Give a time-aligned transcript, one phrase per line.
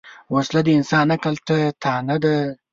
[0.33, 2.35] وسله د انسان عقل ته طعنه ده